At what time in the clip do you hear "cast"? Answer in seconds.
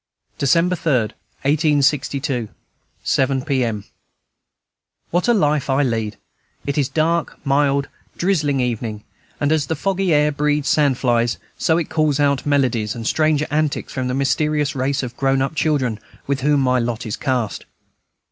17.15-17.65